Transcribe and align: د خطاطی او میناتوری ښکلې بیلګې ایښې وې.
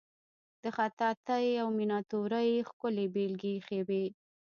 د 0.63 0.65
خطاطی 0.77 1.45
او 1.61 1.67
میناتوری 1.77 2.51
ښکلې 2.69 3.05
بیلګې 3.13 3.51
ایښې 3.55 3.79
وې. 3.87 4.05